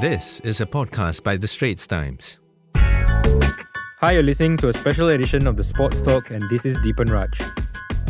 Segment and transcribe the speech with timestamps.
[0.00, 2.38] This is a podcast by The Straits Times.
[2.74, 7.38] Hi, you're listening to a special edition of the Sports Talk, and this is Deepanraj.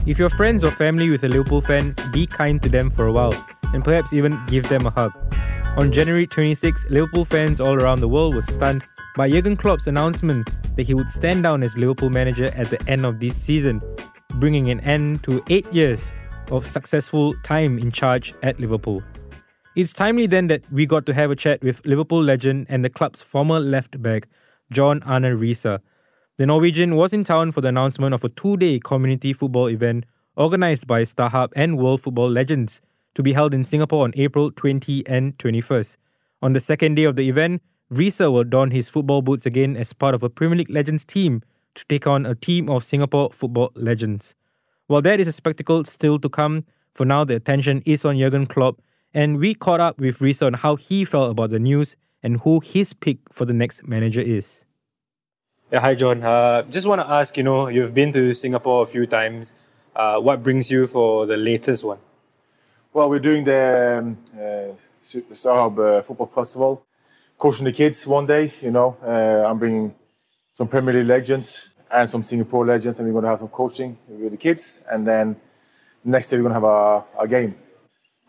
[0.06, 3.12] If you're friends or family with a Liverpool fan, be kind to them for a
[3.12, 3.34] while,
[3.74, 5.11] and perhaps even give them a hug.
[5.78, 8.84] On January 26, Liverpool fans all around the world were stunned
[9.16, 13.04] by Jurgen Klopp's announcement that he would stand down as Liverpool manager at the end
[13.04, 13.82] of this season,
[14.34, 16.12] bringing an end to eight years
[16.52, 19.02] of successful time in charge at Liverpool.
[19.77, 22.90] It's timely then that we got to have a chat with Liverpool legend and the
[22.90, 24.26] club's former left back,
[24.72, 25.78] John Arne Riise.
[26.38, 30.06] The Norwegian was in town for the announcement of a two day community football event
[30.34, 32.80] organized by StarHub and World Football Legends
[33.14, 35.96] to be held in Singapore on April 20 and 21st.
[36.42, 37.62] On the second day of the event,
[37.92, 41.42] Riise will don his football boots again as part of a Premier League Legends team
[41.76, 44.34] to take on a team of Singapore football legends.
[44.88, 48.46] While there is a spectacle still to come, for now the attention is on Jurgen
[48.46, 48.80] Klopp
[49.14, 52.60] and we caught up with Riise on how he felt about the news and who
[52.60, 54.65] his pick for the next manager is.
[55.73, 56.23] Yeah, hi John.
[56.23, 59.54] Uh, just want to ask, you know, you've been to Singapore a few times.
[59.95, 61.99] Uh, what brings you for the latest one?
[62.93, 66.84] Well, we're doing the um, uh, StarHub uh, Football Festival,
[67.39, 68.53] coaching the kids one day.
[68.61, 69.95] You know, uh, I'm bringing
[70.55, 73.97] some Premier League legends and some Singapore legends, and we're going to have some coaching
[74.09, 74.83] with the kids.
[74.91, 75.37] And then
[76.05, 77.55] next day we're going to have a, a game.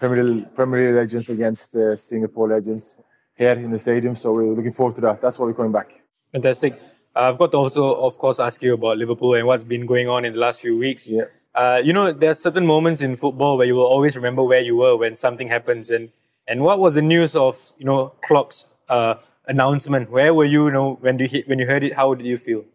[0.01, 2.99] Premier League, Premier League legends against uh, Singapore legends
[3.35, 4.15] here in the stadium.
[4.15, 5.21] So we're looking forward to that.
[5.21, 6.01] That's why we're coming back.
[6.31, 6.73] Fantastic.
[7.15, 10.09] Uh, I've got to also, of course, ask you about Liverpool and what's been going
[10.09, 11.07] on in the last few weeks.
[11.07, 11.25] Yeah.
[11.53, 14.61] Uh, you know, there are certain moments in football where you will always remember where
[14.61, 15.91] you were when something happens.
[15.91, 16.09] And
[16.47, 19.15] and what was the news of you know Klopp's uh,
[19.45, 20.09] announcement?
[20.09, 20.65] Where were you?
[20.65, 22.65] You know, when you when you heard it, how did you feel?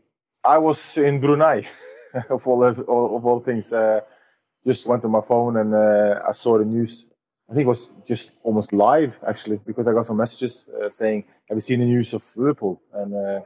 [0.45, 1.67] I was in Brunei,
[2.31, 3.73] of all of, of all things.
[3.73, 4.03] Uh,
[4.65, 7.07] just went to my phone and uh, I saw the news
[7.49, 11.25] I think it was just almost live actually because I got some messages uh, saying,
[11.49, 13.41] "Have you seen the news of Liverpool?" And uh,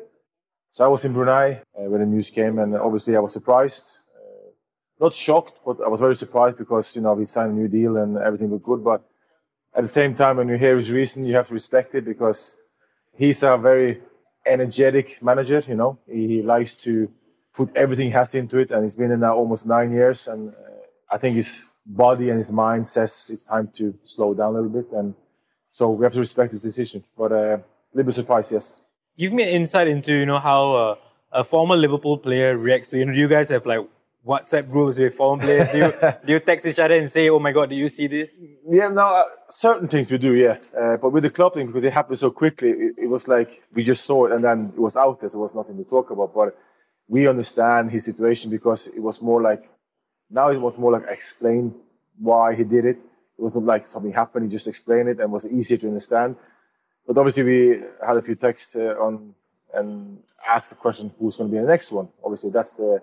[0.72, 4.04] so I was in Brunei uh, when the news came, and obviously I was surprised,
[4.16, 4.50] uh,
[4.98, 7.98] not shocked, but I was very surprised because you know we signed a new deal
[7.98, 8.82] and everything looked good.
[8.82, 9.04] But
[9.74, 12.56] at the same time, when you hear his reason, you have to respect it because
[13.14, 14.00] he's a very
[14.46, 15.62] energetic manager.
[15.68, 17.10] You know, he, he likes to
[17.52, 20.48] put everything he has into it, and he's been in now almost nine years, and
[20.48, 20.52] uh,
[21.10, 24.70] I think he's body and his mind says it's time to slow down a little
[24.70, 24.92] bit.
[24.92, 25.14] And
[25.70, 27.04] so we have to respect his decision.
[27.16, 27.62] But uh, a
[27.94, 28.90] little bit surprised, yes.
[29.18, 30.94] Give me an insight into you know how uh,
[31.32, 33.04] a former Liverpool player reacts to you.
[33.04, 33.80] Know, do you guys have like
[34.26, 35.68] WhatsApp groups with former players?
[35.70, 35.92] Do you
[36.26, 38.88] do you text each other and say, "Oh my God, do you see this?" Yeah,
[38.88, 40.58] no, uh, certain things we do, yeah.
[40.78, 43.62] Uh, but with the club thing, because it happened so quickly, it, it, was like
[43.74, 45.84] we just saw it and then it was out there, so it was nothing to
[45.84, 46.32] talk about.
[46.34, 46.56] But
[47.08, 49.68] we understand his situation because it was more like
[50.30, 51.74] now it was more like explain
[52.18, 52.98] why he did it.
[52.98, 56.36] It wasn't like something happened; he just explained it and was easier to understand.
[57.06, 59.34] But obviously, we had a few texts uh, on
[59.74, 63.02] and asked the question, "Who's going to be the next one?" Obviously, that's the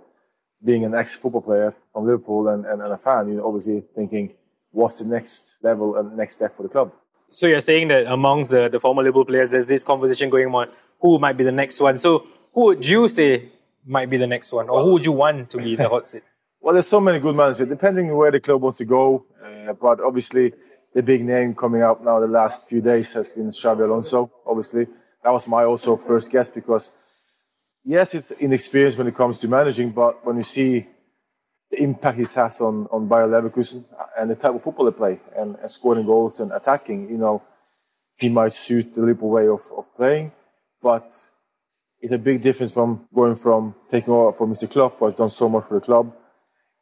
[0.66, 3.28] being an ex-football player from Liverpool and, and, and a fan.
[3.28, 4.34] You know, obviously thinking,
[4.72, 6.94] "What's the next level and next step for the club?"
[7.32, 10.70] So you're saying that amongst the, the former Liverpool players, there's this conversation going on.
[11.02, 11.98] Who might be the next one?
[11.98, 13.50] So who would you say
[13.86, 16.08] might be the next one, or who would you want to be in the hot
[16.08, 16.24] seat?
[16.59, 19.25] Well, there's so many good managers, depending on where the club wants to go.
[19.44, 20.53] Uh, but obviously,
[20.94, 24.31] the big name coming up now the last few days has been Xabi Alonso.
[24.45, 24.88] Obviously,
[25.23, 26.91] that was my also first guess because,
[27.84, 30.88] yes, it's inexperienced when it comes to managing, but when you see
[31.69, 33.84] the impact he has on on Bayer Leverkusen
[34.17, 37.44] and the type of football they play and, and scoring goals and attacking, you know,
[38.17, 40.31] he might suit the Liverpool way of, of playing,
[40.81, 41.16] but
[42.00, 44.69] it's a big difference from going from taking over from Mr.
[44.69, 46.13] Klopp, who has done so much for the club,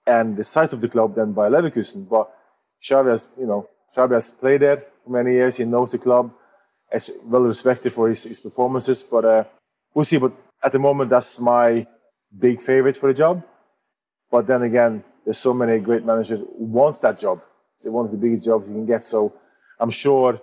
[0.08, 2.08] and the size of the club than Bayer Leverkusen.
[2.08, 2.32] But
[2.82, 5.58] Xabi has, you know, Xabi has played there for many years.
[5.58, 6.32] He knows the club.
[6.94, 9.04] Is well respected for his, his performances.
[9.04, 9.44] But uh,
[9.94, 10.18] we'll see.
[10.18, 10.34] But
[10.64, 11.86] at the moment, that's my
[12.38, 13.44] big favorite for the job.
[14.32, 17.42] But then again, there's so many great managers who wants that job.
[17.84, 19.04] They want the biggest jobs you can get.
[19.04, 19.34] So
[19.80, 20.40] I'm sure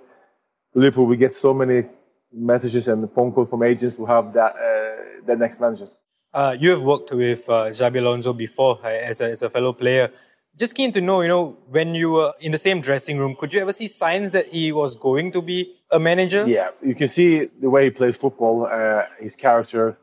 [0.75, 1.85] Liverpool will get so many
[2.33, 5.87] messages and phone calls from agents who have that uh, that next manager.
[6.35, 9.73] Uh, you have worked with uh, Xabi Alonso before uh, as, a, as a fellow
[9.73, 10.11] player.
[10.57, 13.55] Just keen to know, you know, when you were in the same dressing room, could
[13.55, 16.45] you ever see signs that he was going to be a manager?
[16.47, 19.99] Yeah, you can see the way he plays football, uh, his character,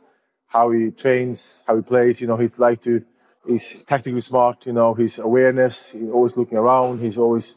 [0.47, 2.19] how he trains, how he plays.
[2.21, 3.03] You know, he's like to,
[3.45, 4.65] he's tactically smart.
[4.65, 6.99] You know, his awareness, he's always looking around.
[6.99, 7.55] He's always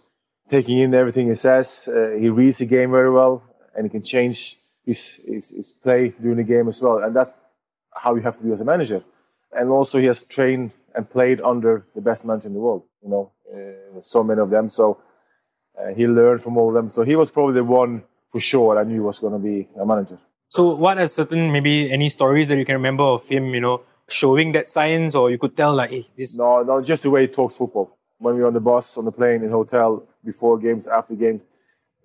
[0.48, 1.88] taking in everything he says.
[1.88, 3.42] Uh, he reads the game very well,
[3.74, 6.98] and he can change his, his, his play during the game as well.
[6.98, 7.32] And that's
[7.94, 9.02] how you have to do as a manager.
[9.52, 12.84] And also, he has trained and played under the best manager in the world.
[13.02, 14.68] You know, uh, so many of them.
[14.68, 15.00] So
[15.78, 16.88] uh, he learned from all of them.
[16.88, 19.68] So he was probably the one for sure I knew he was going to be
[19.78, 20.18] a manager.
[20.48, 23.54] So, what are certain maybe any stories that you can remember of him?
[23.54, 26.36] You know, showing that signs, or you could tell like, hey, this.
[26.36, 27.96] No, no, just the way he talks football.
[28.18, 31.44] When we're on the bus, on the plane, in hotel, before games, after games,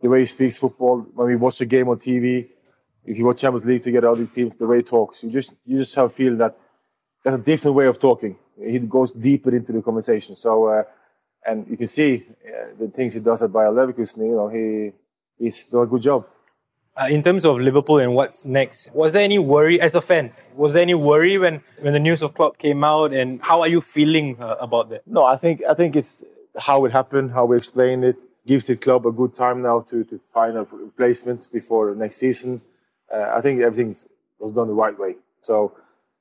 [0.01, 1.05] the way he speaks football.
[1.13, 2.47] When we watch a game on TV,
[3.07, 5.77] if you watch Champions League together, other teams, the way he talks, you just you
[5.77, 6.57] just have a feeling that
[7.23, 8.37] that's a different way of talking.
[8.61, 10.35] He goes deeper into the conversation.
[10.35, 10.83] So, uh,
[11.45, 14.17] and you can see uh, the things he does at Bayer Leverkusen.
[14.17, 14.91] You know, he
[15.39, 16.27] he's done a good job.
[16.99, 20.33] Uh, in terms of Liverpool and what's next, was there any worry as a fan?
[20.55, 23.67] Was there any worry when, when the news of Klopp came out, and how are
[23.67, 25.07] you feeling uh, about that?
[25.07, 26.23] No, I think I think it's
[26.57, 28.17] how it happened, how we explain it,
[28.47, 32.61] gives the club a good time now to to find a replacement before next season.
[33.11, 33.95] Uh, I think everything
[34.39, 35.15] was done the right way.
[35.41, 35.73] So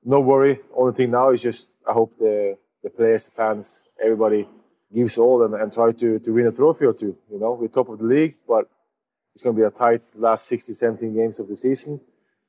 [0.05, 0.61] no worry.
[0.75, 4.49] Only thing now is just I hope the the players, the fans, everybody
[4.93, 7.17] gives all and, and try to to win a trophy or two.
[7.31, 8.69] You know, we're top of the league, but
[9.35, 12.01] it's going to be a tight last 60, 17 games of the season.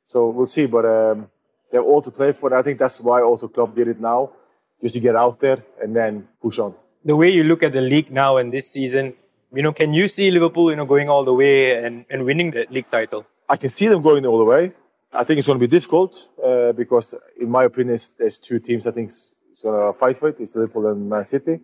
[0.04, 0.68] So we'll see.
[0.68, 1.30] But um,
[1.72, 2.54] they're all to play for.
[2.54, 4.32] I think that's why also Klopp did it now,
[4.80, 6.74] just to get out there and then push on.
[7.04, 9.16] The way you look at the league now and this season,
[9.54, 12.52] you know, can you see Liverpool, you know, going all the way and, and winning
[12.52, 13.26] the league title?
[13.50, 14.74] I can see them going all the way.
[15.14, 18.86] I think it's going to be difficult uh, because, in my opinion, there's two teams
[18.86, 20.40] I think it's going to fight for it.
[20.40, 21.60] It's Liverpool and Man City.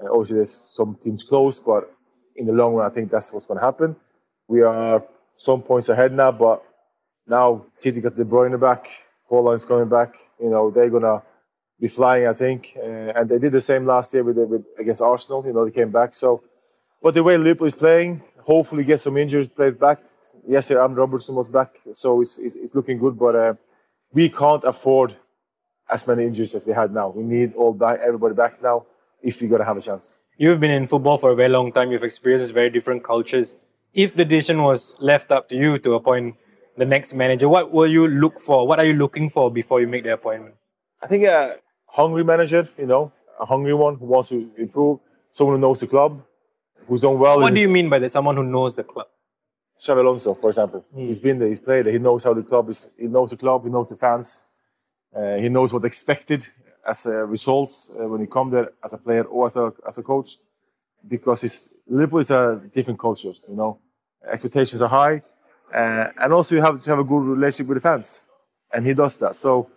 [0.00, 1.92] Uh, obviously, there's some teams close, but
[2.36, 3.96] in the long run, I think that's what's going to happen.
[4.46, 5.02] We are
[5.34, 6.62] some points ahead now, but
[7.26, 8.90] now City got De Bruyne back,
[9.30, 10.16] Haaland's coming back.
[10.40, 11.22] You know they're gonna
[11.78, 15.02] be flying, I think, uh, and they did the same last year with, with against
[15.02, 15.44] Arsenal.
[15.46, 16.14] You know they came back.
[16.14, 16.42] So,
[17.02, 20.00] but the way Liverpool is playing, hopefully get some injured players back.
[20.48, 23.18] Yesterday, Andy Robertson was back, so it's, it's, it's looking good.
[23.18, 23.54] But uh,
[24.12, 25.14] we can't afford
[25.90, 27.10] as many injuries as we had now.
[27.10, 28.86] We need all back, everybody back now
[29.22, 30.18] if we're gonna have a chance.
[30.36, 31.90] You've been in football for a very long time.
[31.92, 33.54] You've experienced very different cultures
[33.94, 36.36] if the decision was left up to you to appoint
[36.76, 38.66] the next manager, what will you look for?
[38.66, 40.54] What are you looking for before you make the appointment?
[41.02, 41.56] I think a
[41.86, 45.00] hungry manager, you know, a hungry one who wants to improve,
[45.30, 46.22] someone who knows the club,
[46.86, 47.40] who's done well.
[47.40, 48.10] What do you mean by that?
[48.10, 49.08] Someone who knows the club?
[49.78, 50.84] Xabi Alonso, for example.
[50.94, 51.06] Mm.
[51.06, 53.36] He's been there, he's played there, he knows how the club is, he knows the
[53.36, 54.44] club, he knows the fans,
[55.14, 56.46] uh, he knows what's expected
[56.86, 59.98] as a results uh, when you come there as a player or as a, as
[59.98, 60.38] a coach
[61.06, 63.32] because it's Liverpool is a different culture.
[63.48, 63.78] You know,
[64.26, 65.22] expectations are high,
[65.72, 68.22] uh, and also you have to have a good relationship with the fans,
[68.72, 69.36] and he does that.
[69.36, 69.70] So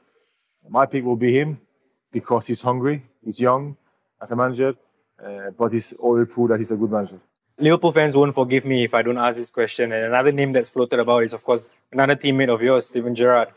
[0.69, 1.59] my pick will be him
[2.11, 3.77] because he's hungry, he's young
[4.21, 4.75] as a manager,
[5.23, 7.19] uh, but he's already proved that he's a good manager.
[7.61, 9.91] Liverpool fans won't forgive me if I don't ask this question.
[9.91, 13.49] And another name that's floated about is, of course, another teammate of yours, Steven Gerrard.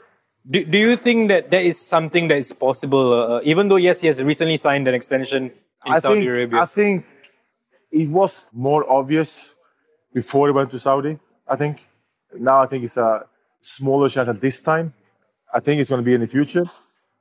[0.49, 4.03] Do, do you think that there is something that is possible, uh, even though, yes,
[4.03, 5.45] he has recently signed an extension
[5.87, 6.61] in I Saudi think, Arabia?
[6.61, 7.07] I think
[7.91, 9.57] it was more obvious
[10.13, 11.19] before he went to Saudi.
[11.49, 11.89] I think
[12.39, 13.27] now I think it's a
[13.61, 14.93] smaller chance at this time.
[15.53, 16.65] I think it's going to be in the future,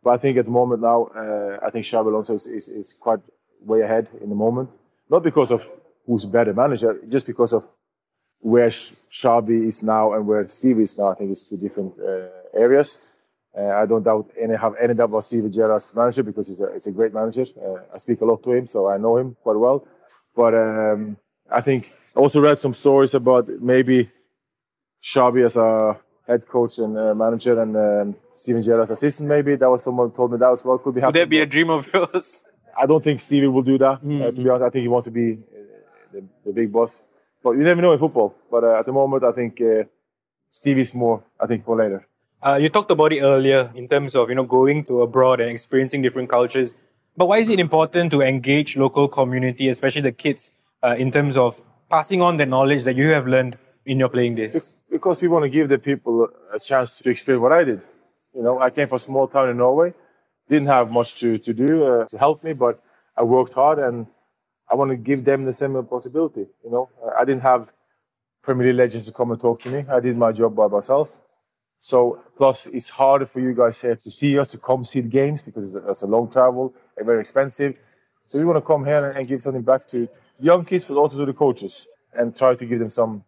[0.04, 2.94] but I think at the moment now, uh, I think Xabi Alonso is, is, is,
[2.94, 3.20] quite
[3.62, 4.80] way ahead in the moment.
[5.10, 5.64] Not because of
[6.06, 7.64] who's better manager, just because of
[8.40, 11.08] where Xabi is now and where Steve is now.
[11.08, 13.00] I think it's two different uh, areas.
[13.58, 16.72] Uh, I don't doubt any have any doubt about Steve Gerrard's manager because he's a,
[16.74, 17.46] he's a great manager.
[17.56, 19.86] Uh, I speak a lot to him, so I know him quite well.
[20.36, 21.18] But um,
[21.50, 24.10] I think I also read some stories about maybe
[25.02, 29.30] Xabi as a head coach and uh, manager and um, Steven Gerrard as assistant.
[29.30, 30.80] Maybe that was someone told me that as well.
[30.80, 31.20] Could be happening.
[31.20, 32.44] Would that be a dream of yours?
[32.76, 34.04] I don't think Stevie will do that.
[34.04, 34.22] Mm.
[34.22, 35.38] Uh, to be honest, I think he wants to be
[36.14, 37.04] the, the, big boss.
[37.44, 38.36] But you never know in football.
[38.50, 39.84] But uh, at the moment, I think uh,
[40.66, 41.24] is more.
[41.40, 42.08] I think for later.
[42.42, 45.50] Uh, you talked about it earlier in terms of you know going to abroad and
[45.50, 46.76] experiencing different cultures.
[47.16, 50.52] But why is it important to engage local community, especially the kids,
[50.82, 54.36] uh, in terms of passing on the knowledge that you have learned in your playing
[54.36, 54.78] days?
[54.90, 57.82] Because we want to give the people a chance to experience what I did.
[58.36, 59.94] You know, I came from a small town in Norway,
[60.50, 62.82] didn't have much to, to do uh, to help me, but
[63.16, 64.08] I worked hard and
[64.74, 66.48] I want to give them the same possibility.
[66.66, 67.72] You know, I didn't have
[68.42, 69.86] Premier League legends to come and talk to me.
[69.88, 71.20] I did my job by myself.
[71.78, 75.10] So plus, it's harder for you guys here to see us to come see the
[75.10, 77.76] games because it's a, it's a long travel and very expensive.
[78.26, 80.98] So we want to come here and, and give something back to young kids, but
[80.98, 83.24] also to the coaches, and try to give them some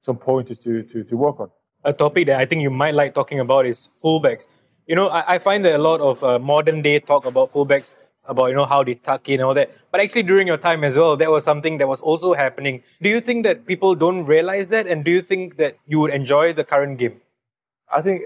[0.00, 1.50] some pointers to to, to work on.
[1.84, 4.46] A topic that I think you might like talking about is fullbacks.
[4.86, 7.94] You know, I, I find that a lot of uh, modern day talk about fullbacks
[8.24, 9.70] about you know how they tuck in and all that.
[9.90, 12.82] But actually, during your time as well, that was something that was also happening.
[13.00, 16.12] Do you think that people don't realize that, and do you think that you would
[16.12, 17.20] enjoy the current game?
[17.92, 18.22] I think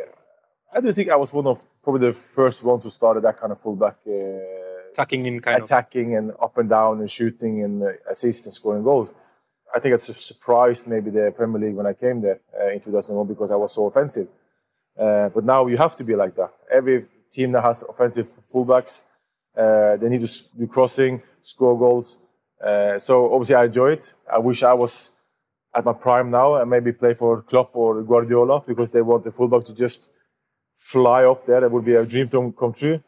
[0.72, 3.52] I do think I was one of probably the first ones who started that kind
[3.52, 3.96] of fullback.
[4.06, 4.38] Uh,
[4.94, 6.18] Tucking in kind attacking of.
[6.18, 9.14] and up and down and shooting and uh, assist and scoring goals.
[9.74, 13.26] I think it surprised maybe the Premier League when I came there uh, in 2001
[13.26, 14.28] because I was so offensive.
[14.98, 16.50] Uh, but now you have to be like that.
[16.70, 19.02] Every team that has offensive fullbacks,
[19.56, 22.20] uh, they need to do crossing, score goals.
[22.62, 24.14] Uh, so obviously I enjoy it.
[24.32, 25.12] I wish I was
[25.74, 29.30] at my prime now and maybe play for Klopp or Guardiola because they want the
[29.30, 30.10] fullback to just
[30.74, 31.60] fly up there.
[31.60, 33.02] That would be a dream to come true.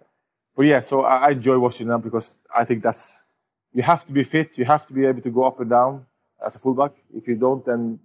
[0.57, 3.25] But yeah, so I, enjoy watching them because I think that's
[3.73, 4.59] you have to be fit.
[4.59, 6.05] You have to be able to go up and down
[6.45, 6.93] as a fullback.
[7.15, 8.01] If you don't, then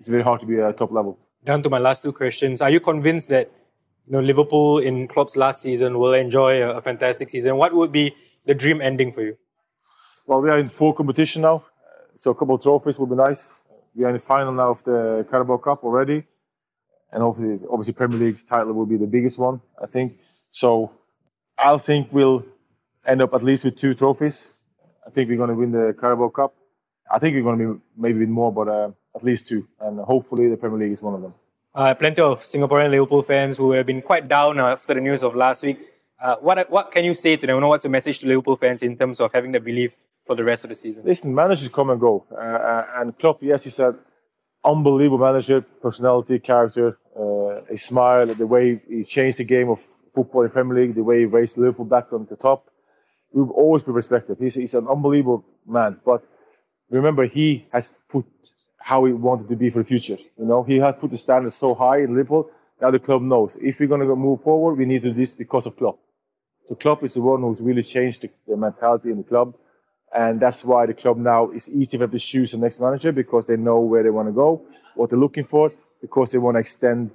[0.00, 1.18] it's very hard to be at top level.
[1.44, 2.60] Down to my last two questions.
[2.60, 3.50] Are you convinced that
[4.06, 7.56] you know Liverpool in Klopp's last season will enjoy a, a fantastic season?
[7.56, 9.36] What would be the dream ending for you?
[10.26, 11.64] Well, we are in full competition now,
[12.14, 13.54] so a couple of trophies would be nice.
[13.94, 16.24] We are in the final now of the Carabao Cup already,
[17.12, 20.18] and obviously, obviously Premier League title will be the biggest one, I think.
[20.50, 20.92] So,
[21.58, 22.44] I think we'll
[23.06, 24.54] end up at least with two trophies.
[25.06, 26.54] I think we're going to win the Carabao Cup.
[27.10, 30.00] I think we're going to be maybe win more, but uh, at least two, and
[30.00, 31.32] hopefully the Premier League is one of them.
[31.74, 35.34] Uh, plenty of Singaporean Liverpool fans who have been quite down after the news of
[35.34, 35.80] last week.
[36.22, 37.60] Uh, what what can you say to them?
[37.62, 40.62] what's the message to Liverpool fans in terms of having the belief for the rest
[40.62, 41.04] of the season?
[41.04, 43.98] Listen, managers come and go, uh, and Klopp, yes, he's an
[44.64, 50.42] unbelievable manager, personality, character, uh, a smile, the way he changed the game of football
[50.42, 52.70] in Premier League, the way he raised Liverpool back on the top.
[53.32, 54.36] We've always been respected.
[54.38, 56.22] He's, he's an unbelievable man, but
[56.88, 58.26] remember, he has put
[58.84, 60.18] how he wanted to be for the future.
[60.38, 62.50] You know, he has put the standards so high in Liverpool.
[62.82, 65.32] Now the club knows if we're going to move forward, we need to do this
[65.32, 65.98] because of Klopp.
[66.66, 69.54] So Klopp is the one who's really changed the, the mentality in the club,
[70.14, 73.10] and that's why the club now is easy for them to choose the next manager
[73.10, 74.60] because they know where they want to go,
[74.96, 75.72] what they're looking for,
[76.02, 77.10] because they want to extend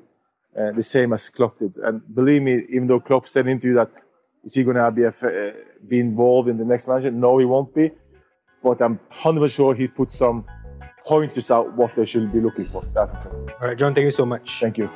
[0.57, 1.77] uh, the same as Klopp did.
[1.77, 3.91] And believe me, even though Klopp said into that,
[4.43, 5.51] is he going to be, uh,
[5.87, 7.11] be involved in the next manager?
[7.11, 7.91] No, he won't be
[8.63, 10.45] but I'm 100% sure he put some
[11.05, 12.83] pointers out what they should be looking for.
[12.93, 13.51] That's for sure.
[13.61, 14.59] All right, John, thank you so much.
[14.59, 14.89] Thank you.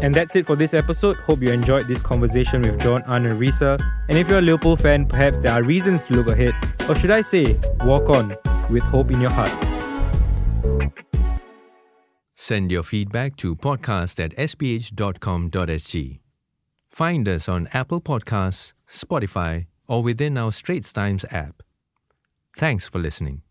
[0.00, 1.16] And that's it for this episode.
[1.16, 3.80] Hope you enjoyed this conversation with John, An, and Riise.
[4.08, 6.54] And if you're a Liverpool fan, perhaps there are reasons to look ahead,
[6.88, 8.36] or should I say, walk on
[8.70, 9.50] with hope in your heart.
[12.36, 16.20] Send your feedback to podcast at sph.com.sg.
[16.90, 21.62] Find us on Apple Podcasts, Spotify, or within our Straits Times app.
[22.56, 23.42] Thanks for listening.